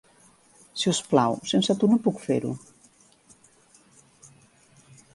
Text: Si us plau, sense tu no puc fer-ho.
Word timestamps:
Si 0.83 0.89
us 0.91 1.01
plau, 1.11 1.37
sense 1.51 1.77
tu 1.83 1.91
no 1.93 2.01
puc 2.09 2.23
fer-ho. 2.25 2.57